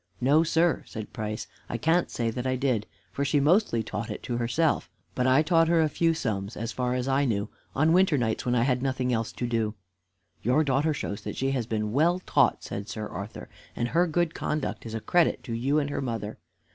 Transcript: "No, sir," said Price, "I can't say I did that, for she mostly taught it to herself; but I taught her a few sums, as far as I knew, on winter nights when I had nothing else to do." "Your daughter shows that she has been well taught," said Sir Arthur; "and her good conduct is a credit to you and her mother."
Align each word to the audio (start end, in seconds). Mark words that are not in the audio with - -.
"No, 0.19 0.41
sir," 0.43 0.81
said 0.87 1.13
Price, 1.13 1.45
"I 1.69 1.77
can't 1.77 2.09
say 2.09 2.29
I 2.35 2.55
did 2.55 2.61
that, 2.81 2.85
for 3.11 3.23
she 3.23 3.39
mostly 3.39 3.83
taught 3.83 4.09
it 4.09 4.23
to 4.23 4.37
herself; 4.37 4.89
but 5.13 5.27
I 5.27 5.43
taught 5.43 5.67
her 5.67 5.79
a 5.79 5.89
few 5.89 6.15
sums, 6.15 6.57
as 6.57 6.71
far 6.71 6.95
as 6.95 7.07
I 7.07 7.23
knew, 7.23 7.49
on 7.75 7.93
winter 7.93 8.17
nights 8.17 8.43
when 8.43 8.55
I 8.55 8.63
had 8.63 8.81
nothing 8.81 9.13
else 9.13 9.31
to 9.33 9.45
do." 9.45 9.75
"Your 10.41 10.63
daughter 10.63 10.95
shows 10.95 11.21
that 11.21 11.37
she 11.37 11.51
has 11.51 11.67
been 11.67 11.91
well 11.91 12.17
taught," 12.17 12.63
said 12.63 12.89
Sir 12.89 13.07
Arthur; 13.09 13.47
"and 13.75 13.89
her 13.89 14.07
good 14.07 14.33
conduct 14.33 14.87
is 14.87 14.95
a 14.95 15.01
credit 15.01 15.43
to 15.43 15.53
you 15.53 15.77
and 15.77 15.91
her 15.91 16.01
mother." 16.01 16.39